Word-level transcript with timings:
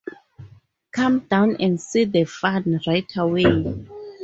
Come 0.93 1.19
down 1.29 1.57
and 1.59 1.79
see 1.79 2.05
the 2.05 2.23
fun 2.23 2.79
right 2.87 3.05
away! 3.15 3.71